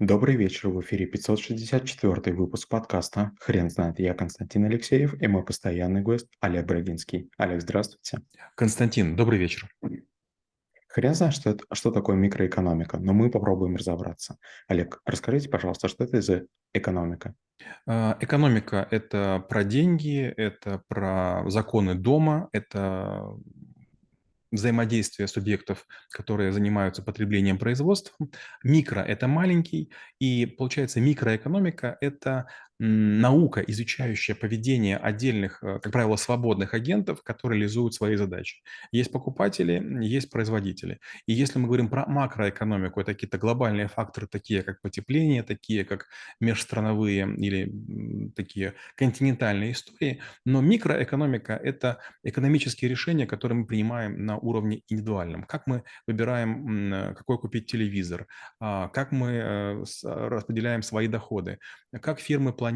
[0.00, 3.98] Добрый вечер, в эфире 564 выпуск подкаста «Хрен знает».
[3.98, 7.30] Я Константин Алексеев и мой постоянный гость Олег Брагинский.
[7.36, 8.22] Олег, здравствуйте.
[8.54, 9.68] Константин, добрый вечер.
[10.88, 14.38] Хрен знает, что, это, что такое микроэкономика, но мы попробуем разобраться.
[14.68, 17.34] Олег, расскажите, пожалуйста, что это за экономика?
[17.86, 23.36] А, экономика– это про деньги, это про законы дома, это
[24.50, 28.30] взаимодействия субъектов, которые занимаются потреблением производством.
[28.64, 32.48] Микро– это маленький, и получается микроэкономика– это
[32.80, 38.62] наука, изучающая поведение отдельных, э, как правило, свободных агентов, которые реализуют свои задачи.
[38.90, 40.98] Есть покупатели, есть производители.
[41.26, 46.06] И если мы говорим про макроэкономику, это какие-то глобальные факторы, такие как потепление, такие как
[46.40, 47.70] межстрановые или
[48.34, 50.20] такие континентальные истории.
[50.46, 55.44] Но микроэкономика– это экономические решения, которые мы принимаем на уровне индивидуальном.
[55.44, 58.26] Как мы выбираем, э, какой купить телевизор,
[58.58, 61.58] а, как мы э, распределяем свои доходы,
[62.00, 62.69] как фирмы планируют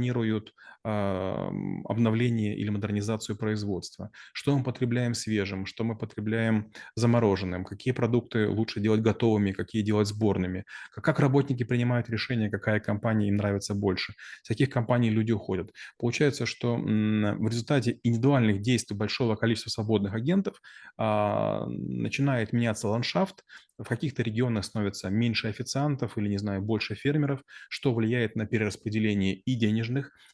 [0.84, 8.81] обновление или модернизацию производства, что мы потребляем свежим, что мы потребляем замороженным, какие продукты лучше
[8.81, 14.12] делать готовыми, какие делать сборными, как работники принимают решение, какая компания им нравится больше.
[14.42, 15.73] С каких компаний люди уходят.
[15.98, 20.61] Получается, что в результате индивидуальных действий большого количества свободных агентов
[20.98, 23.42] а, начинает меняться ландшафт,
[23.79, 29.34] в каких-то регионах становится меньше официантов или, не знаю, больше фермеров, что влияет на перераспределение
[29.34, 29.83] и денежных,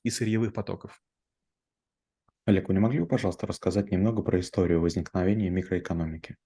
[0.03, 1.03] и сырьевых потоков.
[2.45, 6.37] Олег, вы не могли бы, пожалуйста, рассказать немного про историю возникновения микроэкономики?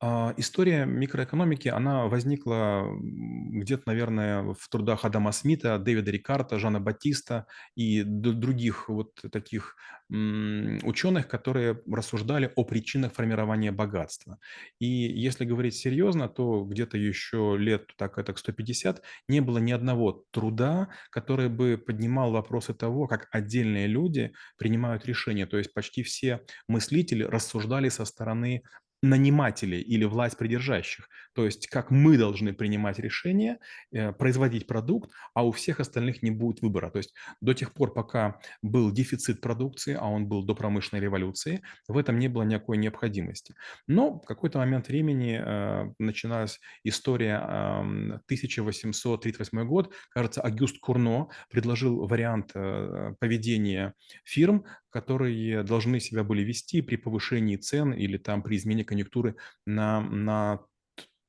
[0.00, 7.46] А, история микроэкономики, она возникла где-то, наверное, в трудах Адама Смита, Дэвида Рикарта, Жана Батиста
[7.74, 9.76] и других вот таких
[10.10, 14.38] ученых, которые рассуждали о причинах формирования богатства.
[14.78, 20.24] И если говорить серьезно, то где-то еще лет так это 150 не было ни одного
[20.30, 25.46] труда, который бы поднимал вопросы того, как отдельные люди принимают решения.
[25.46, 28.62] То есть почти все мыслители рассуждали со стороны
[29.02, 31.08] нанимателей или власть придержащих.
[31.34, 33.58] То есть как мы должны принимать решения,
[33.92, 36.90] э, производить продукт, а у всех остальных не будет выбора.
[36.90, 41.62] То есть до тех пор, пока был дефицит продукции, а он был до промышленной революции,
[41.86, 43.54] в этом не было никакой необходимости.
[43.86, 47.80] Но в какой-то момент времени э, начиналась история э,
[48.26, 53.94] 1838 год, кажется, Агюст Курно предложил вариант э, поведения
[54.24, 60.00] фирм, которые должны себя были вести при повышении цен или там при измене конъюнктуры на,
[60.00, 60.60] на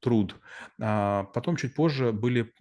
[0.01, 0.35] труд.
[0.81, 2.53] А потом чуть позже были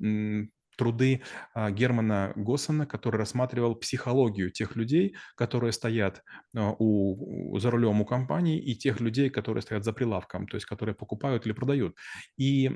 [0.78, 1.22] труды
[1.54, 6.22] а, Германа Госсена, который рассматривал психологию тех людей, которые стоят
[6.56, 10.66] а, у, за рулем у компании, и тех людей, которые стоят за прилавком, то есть
[10.66, 11.96] которые покупают или продают.
[12.36, 12.70] И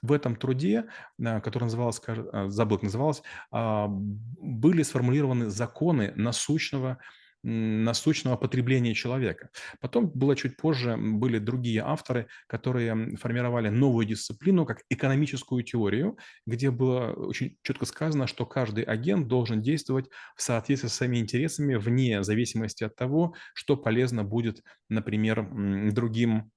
[0.00, 0.84] в этом труде,
[1.22, 6.98] а, который назывался, забыл, называлось, были сформулированы законы насущного
[7.42, 9.50] насущного потребления человека.
[9.80, 16.70] Потом было чуть позже, были другие авторы, которые формировали новую дисциплину, как экономическую теорию, где
[16.70, 22.22] было очень четко сказано, что каждый агент должен действовать в соответствии с своими интересами вне
[22.22, 25.48] зависимости от того, что полезно будет, например,
[25.92, 26.50] другим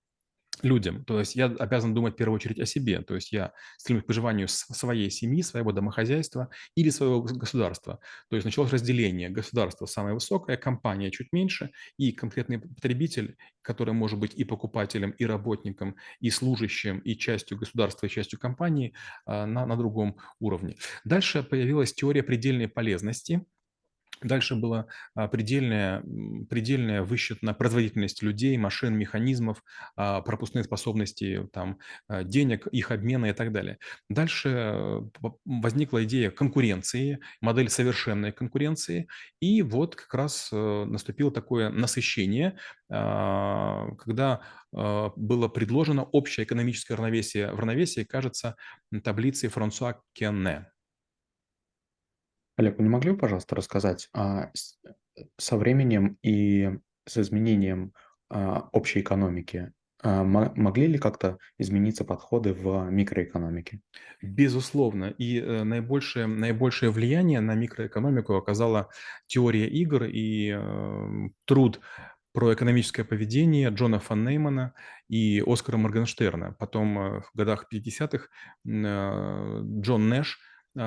[0.61, 1.03] людям.
[1.05, 3.01] То есть я обязан думать в первую очередь о себе.
[3.01, 7.99] То есть я стремлюсь к выживанию своей семьи, своего домохозяйства или своего государства.
[8.29, 9.29] То есть началось разделение.
[9.29, 15.25] Государство самое высокое, компания чуть меньше, и конкретный потребитель, который может быть и покупателем, и
[15.25, 18.93] работником, и служащим, и частью государства, и частью компании
[19.25, 20.75] а, на, на другом уровне.
[21.03, 23.45] Дальше появилась теория предельной полезности,
[24.21, 26.03] Дальше была а, предельная,
[26.49, 29.63] предельная высчитана производительность людей, машин, механизмов,
[29.95, 33.79] а, пропускные способности там, а, денег, их обмена и так далее.
[34.09, 35.01] Дальше э,
[35.45, 39.07] возникла идея конкуренции, модель совершенной конкуренции,
[39.39, 42.57] и вот как раз э, наступило такое насыщение,
[42.89, 44.41] когда
[44.71, 48.55] было предложено общее экономическое равновесие в равновесии, кажется,
[49.03, 50.72] таблицей Франсуа Кенне.
[52.57, 56.71] Олег, вы не могли бы, пожалуйста, рассказать, а, с э, со временем и
[57.05, 57.93] с изменением,
[58.29, 59.71] а, общей экономики,
[60.03, 63.79] а, мо могли ли как-то измениться подходы в микроэкономике?
[64.21, 65.05] Безусловно.
[65.05, 68.89] И, э, наибольшее наибольшее влияние на микроэкономику оказала
[69.27, 71.79] теория игр и, э, труд
[72.33, 74.73] про экономическое поведение Джона фон Неймана
[75.07, 76.55] и Оскара Моргенштерна.
[76.59, 78.27] Потом, э, в годах 50-х,
[78.65, 80.39] э, Джон Нэш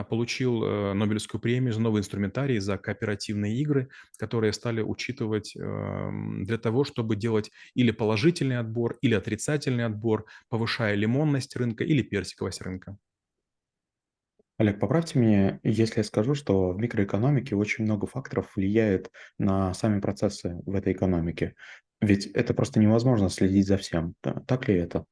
[0.05, 3.89] получил э, Нобелевскую премию за новый инструментарий, за кооперативные игры,
[4.19, 10.95] которые стали учитывать эм, для того, чтобы делать или положительный отбор, или отрицательный отбор, повышая
[10.95, 12.99] лимонность рынка или персиковость рынка.
[14.59, 20.01] Олег, поправьте меня, если я скажу, что в микроэкономике очень много факторов влияет на сами
[20.01, 21.55] процессы в этой экономике.
[22.01, 24.15] Ведь это просто невозможно следить за всем.
[24.23, 25.05] Та- Так ли это?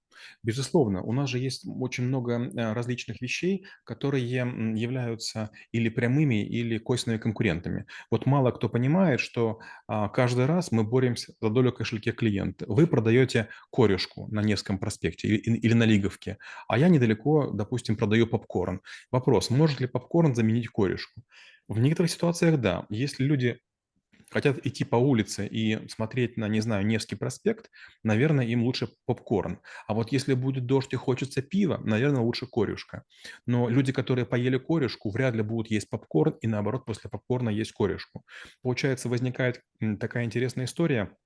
[0.43, 6.79] Безусловно, у нас же есть очень много э, различных вещей, которые являются или прямыми, или
[6.79, 7.87] косвенными конкурентами.
[8.11, 12.65] Вот мало кто понимает, что а, каждый раз мы боремся за долю кошельке клиента.
[12.69, 16.39] Вы продаете корешку на Невском проспекте или на Лиговке,
[16.69, 18.81] а я недалеко, допустим, продаю попкорн.
[19.11, 21.23] Вопрос, может ли попкорн заменить корешку?
[21.69, 22.87] В некоторых ситуациях да.
[22.91, 23.59] Если люди
[24.35, 27.71] хотят идти по улице и смотреть на, не знаю, Невский проспект,
[28.03, 29.61] наверное, им лучше попкорн.
[29.87, 33.05] А вот если будет дождь и хочется пива, наверное, лучше корешка.
[33.47, 37.71] Но люди, которые поели корешку, вряд ли будут есть попкорн, и наоборот, после попкорна есть
[37.73, 38.25] корешку.
[38.61, 39.63] Получается, возникает
[40.01, 41.17] такая интересная история–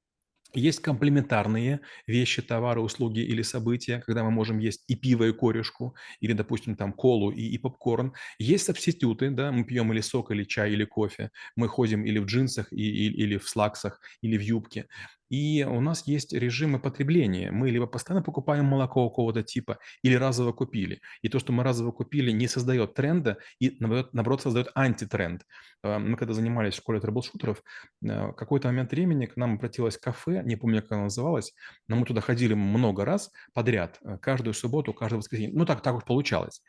[0.54, 5.94] есть комплементарные вещи, товары, услуги или события, когда мы можем есть и пиво, и корешку,
[6.20, 8.14] или, допустим, там колу и, и попкорн.
[8.38, 11.30] Есть субституты, да, мы пьем или сок, или чай, или кофе.
[11.56, 14.86] Мы ходим или в джинсах, и, и- или в слаксах, или в юбке.
[15.28, 17.50] И у нас есть режимы потребления.
[17.50, 21.00] Мы либо постоянно покупаем молоко какого-то типа, или разово купили.
[21.22, 25.42] И то, что мы разово купили, не создает тренда, и наоборот, создает антитренд.
[25.82, 27.62] Э, Мы когда занимались в школе трэблшутеров,
[28.06, 31.54] Э, какой-то момент времени к нам обратилось кафе, не помню, как оно называлось,
[31.88, 35.52] но мы туда ходили много раз подряд, э, каждую субботу, каждое воскресенье.
[35.52, 36.62] Ну, так, так уж получалось.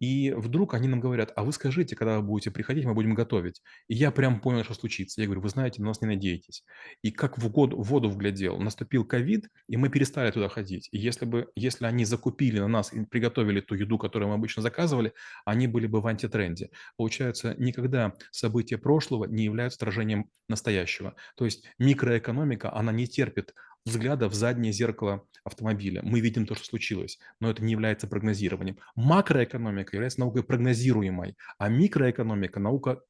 [0.00, 3.62] И вдруг они нам говорят, а вы скажите, когда вы будете приходить, мы будем готовить.
[3.88, 5.20] И я прям понял, что случится.
[5.20, 6.64] Я говорю, вы знаете, на нас не надейтесь.
[7.02, 10.88] И как в воду, в воду вглядел, наступил ковид, и мы перестали туда ходить.
[10.92, 14.62] И если бы, если они закупили на нас и приготовили ту еду, которую мы обычно
[14.62, 15.12] заказывали,
[15.44, 16.70] они были бы в антитренде.
[16.96, 21.14] Получается, никогда события прошлого не являются отражением настоящего.
[21.36, 23.54] То есть микроэкономика, она не терпит
[23.84, 26.02] взгляда в заднее зеркало автомобиля.
[26.04, 28.78] Мы видим то, что случилось, но это не является прогнозированием.
[28.94, 33.00] Макроэкономика является наукой прогнозируемой, а микроэкономика– наука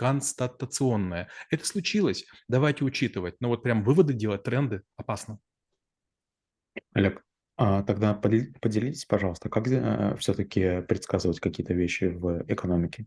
[0.00, 1.28] кон- констатационная.
[1.50, 3.36] Это случилось, давайте учитывать.
[3.40, 5.38] Но вот прям выводы делать, тренды опасно.
[6.94, 7.24] Олег,
[7.56, 9.66] а тогда подел- поделитесь, пожалуйста, как
[10.18, 13.06] все-таки предсказывать какие-то вещи в экономике?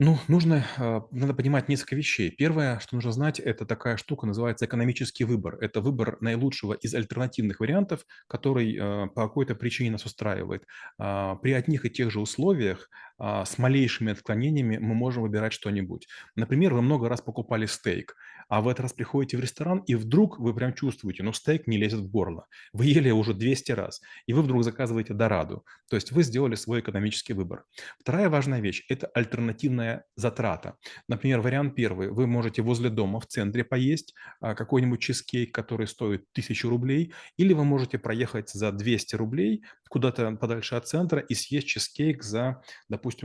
[0.00, 2.28] Ну, нужно, а, надо понимать несколько вещей.
[2.30, 5.56] Первое, что нужно знать, это такая штука, называется экономический выбор.
[5.60, 10.64] Это выбор наилучшего из альтернативных вариантов, который а, по какой-то причине нас устраивает.
[10.98, 16.06] А, При одних и тех же условиях с малейшими отклонениями мы можем выбирать что-нибудь.
[16.36, 18.16] Например, вы много раз покупали стейк,
[18.48, 21.76] а в этот раз приходите в ресторан, и вдруг вы прям чувствуете, ну, стейк не
[21.76, 22.46] лезет в горло.
[22.72, 25.64] Вы ели уже 200 раз, и вы вдруг заказываете дораду.
[25.88, 27.64] То есть вы сделали свой экономический выбор.
[27.98, 30.76] Вторая важная вещь– это альтернативная затрата.
[31.08, 32.10] Например, вариант первый.
[32.10, 37.52] Вы можете возле дома в центре поесть а, какой-нибудь чизкейк, который стоит 1000 рублей, или
[37.52, 39.64] вы можете проехать за 200 рублей
[39.94, 42.62] куда-то подальше от центра и съесть чизкейк за,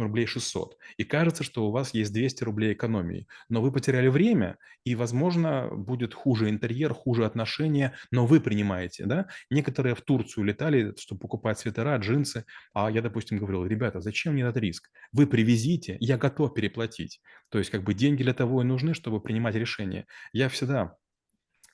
[0.04, 0.78] рублей 600.
[0.98, 3.28] И кажется, что у вас есть 200 рублей экономии.
[3.50, 9.28] Но вы потеряли время, и, возможно, будет хуже интерьер, хуже отношения, но вы принимаете, да?
[9.50, 14.44] Некоторые в Турцию летали, чтобы покупать свитера, джинсы, а я, допустим, говорил, ребята, зачем мне
[14.44, 14.90] этот риск?
[15.12, 17.22] Вы привезите, я готов переплатить.
[17.50, 20.06] То есть как бы деньги для того и нужны, чтобы принимать решения.
[20.34, 20.96] Я всегда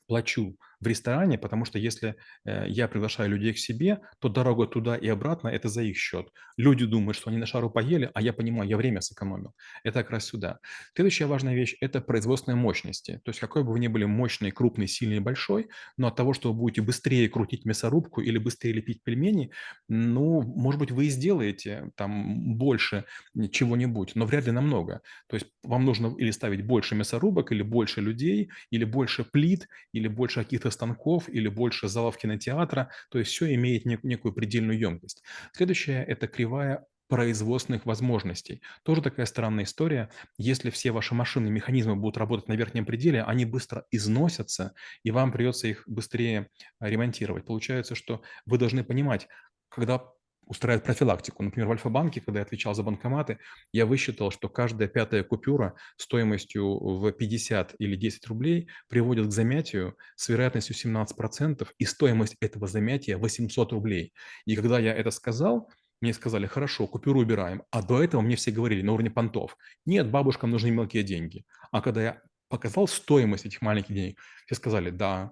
[0.07, 4.95] плачу в ресторане, потому что если э, я приглашаю людей к себе, то дорога туда
[4.95, 6.30] и обратно– это за их счет.
[6.57, 9.54] Люди думают, что они на шару поели, а я понимаю, я время сэкономил.
[9.83, 10.60] Это как раз сюда.
[10.95, 13.21] Следующая важная вещь– это производственные мощности.
[13.23, 16.52] То есть какой бы вы ни были мощный, крупный, сильный, большой, но от того, что
[16.52, 19.52] вы будете быстрее крутить мясорубку или быстрее лепить пельмени,
[19.88, 23.06] ну, может быть, вы и сделаете там больше
[23.52, 25.02] чего-нибудь, но вряд ли намного.
[25.28, 30.07] То есть вам нужно или ставить больше мясорубок, или больше людей, или больше плит, или
[30.07, 32.90] больше каких-то станков, или больше залов кинотеатра.
[33.10, 35.24] То есть все имеет нек- некую предельную емкость.
[35.54, 38.62] Следующее– это кривая производственных возможностей.
[38.84, 40.10] Тоже такая странная история.
[40.38, 45.31] Если все ваши машины, механизмы будут работать на верхнем пределе, они быстро износятся, и вам
[45.31, 47.45] придется их быстрее а, ремонтировать.
[47.45, 49.28] Получается, что вы должны понимать,
[49.69, 50.04] когда
[50.45, 51.44] устраивают профилактику.
[51.44, 53.40] Например, в Альфа-банке, когда я отвечал за банкоматы,
[53.71, 59.97] я высчитал, что каждая пятая купюра стоимостью в 50 или 10 рублей приводит к замятию
[60.16, 64.14] с вероятностью 17%, и стоимость этого замятия 800 рублей.
[64.45, 65.69] И когда я это сказал,
[66.02, 67.64] мне сказали, хорошо, купюру убираем.
[67.71, 69.57] А до этого мне все говорили на уровне понтов.
[69.85, 71.45] Нет, бабушкам нужны мелкие деньги.
[71.71, 75.31] А когда я показал стоимость этих маленьких денег, все сказали, да,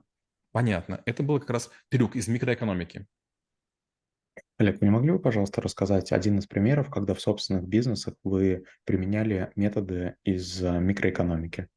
[0.52, 1.02] понятно.
[1.06, 3.06] Это был как раз трюк из микроэкономики.
[4.64, 8.64] Олег, вы не могли бы, пожалуйста, рассказать один из примеров, когда в собственных бизнесах вы
[8.86, 11.68] применяли методы из э, микроэкономики?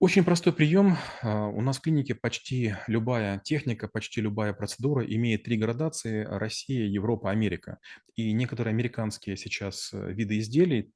[0.00, 0.96] Очень простой прием.
[1.22, 6.86] А, у нас в клинике почти любая техника, почти любая процедура имеет 3 градации: Россия,
[6.86, 7.80] Европа, Америка.
[8.14, 10.92] И некоторые американские сейчас, э, виды изделий,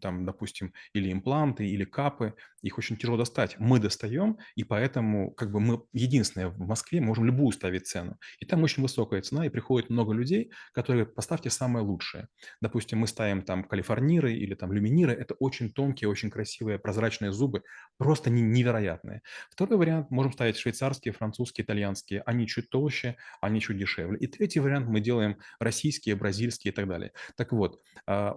[0.00, 3.56] там, допустим, или импланты, или капы, их очень тяжело достать.
[3.58, 8.18] Мы достаем, и поэтому как бы мы единственные в Москве можем любую ставить цену.
[8.40, 12.28] И там очень высокая цена, и приходит много людей, которые: "Поставьте самое лучшее".
[12.60, 15.12] Допустим, мы ставим там калифорниры или там люминиры.
[15.12, 17.62] Это очень тонкие, очень красивые прозрачные зубы,
[17.96, 19.22] просто не невероятные.
[19.50, 22.22] Второй вариант: можем ставить швейцарские, французские, итальянские.
[22.26, 24.18] Они чуть толще, они чуть дешевле.
[24.18, 27.12] И третий вариант: мы делаем российские, бразильские и так далее.
[27.36, 28.36] Так вот, а,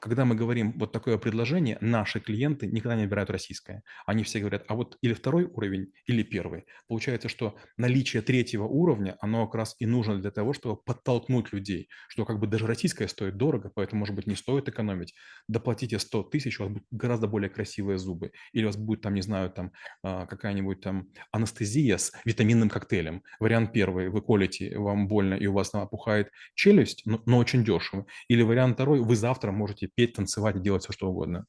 [0.00, 3.82] когда мы говорим вот такое предложение, наши клиенты никогда не выбирают российское.
[4.06, 6.66] Они все говорят: "А вот или 2 уровень, или 1".
[6.88, 11.88] Получается, что наличие 3 уровня, оно как раз и нужно для того, чтобы подтолкнуть людей,
[12.08, 15.14] что как бы даже российское стоит дорого, поэтому, может быть, не стоит экономить.
[15.48, 18.32] Доплатите 100 тысяч, у вас будут гораздо более красивые зубы.
[18.52, 23.22] Или у вас будет там, не знаю, там, а, какая-нибудь там анестезия с витаминным коктейлем.
[23.40, 27.64] Вариант 1: вы колите, вам больно и у вас там опухает челюсть, но но очень
[27.64, 28.06] дешево.
[28.28, 31.46] Или вариант 2: вы завтра можете петь, танцевать делать всё что угодно.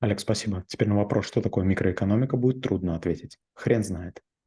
[0.00, 0.64] Олег, спасибо.
[0.68, 3.38] Теперь на вопрос, что такое микроэкономика, будет трудно ответить.
[3.54, 4.22] Хрен знает.